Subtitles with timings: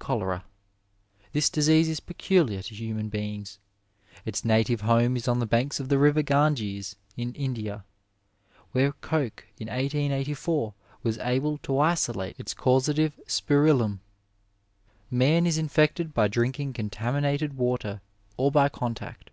[0.00, 0.44] Cholera.—
[1.32, 3.60] ^This disease is peculiar to human beings.
[4.24, 7.84] Its native home is on the banks of the river Ganges in India,
[8.72, 14.00] where Koch in 1884 was able to isolate its causative spi rillum.
[15.08, 18.00] Man is infected by drinking contaminated water
[18.36, 19.30] or by contact.